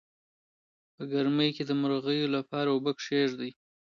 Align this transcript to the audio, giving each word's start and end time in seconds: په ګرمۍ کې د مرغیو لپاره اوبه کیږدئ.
په 0.95 1.03
ګرمۍ 1.13 1.49
کې 1.55 1.63
د 1.65 1.71
مرغیو 1.81 2.33
لپاره 2.37 2.69
اوبه 2.71 2.91
کیږدئ. 3.01 3.51